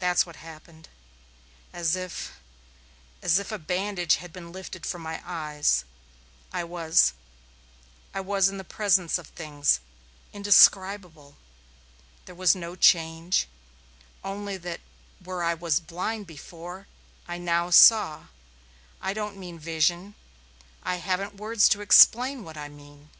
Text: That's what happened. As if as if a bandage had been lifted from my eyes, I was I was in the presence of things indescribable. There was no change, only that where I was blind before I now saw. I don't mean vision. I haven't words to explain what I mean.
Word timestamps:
That's 0.00 0.26
what 0.26 0.34
happened. 0.34 0.88
As 1.72 1.94
if 1.94 2.40
as 3.22 3.38
if 3.38 3.52
a 3.52 3.60
bandage 3.60 4.16
had 4.16 4.32
been 4.32 4.50
lifted 4.50 4.84
from 4.84 5.02
my 5.02 5.22
eyes, 5.24 5.84
I 6.52 6.64
was 6.64 7.12
I 8.12 8.20
was 8.22 8.48
in 8.48 8.58
the 8.58 8.64
presence 8.64 9.18
of 9.18 9.28
things 9.28 9.78
indescribable. 10.32 11.36
There 12.24 12.34
was 12.34 12.56
no 12.56 12.74
change, 12.74 13.46
only 14.24 14.56
that 14.56 14.80
where 15.22 15.44
I 15.44 15.54
was 15.54 15.78
blind 15.78 16.26
before 16.26 16.88
I 17.28 17.38
now 17.38 17.70
saw. 17.70 18.24
I 19.00 19.12
don't 19.14 19.36
mean 19.38 19.60
vision. 19.60 20.16
I 20.82 20.96
haven't 20.96 21.36
words 21.36 21.68
to 21.68 21.82
explain 21.82 22.42
what 22.42 22.56
I 22.56 22.68
mean. 22.68 23.10